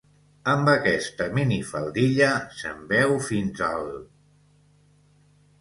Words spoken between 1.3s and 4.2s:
minifaldilla se'm veu fins a l'